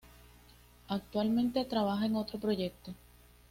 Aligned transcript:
Actualmente 0.87 1.63
trabaja 1.63 2.07
en 2.07 2.15
otro 2.15 2.39
proyecto. 2.39 2.95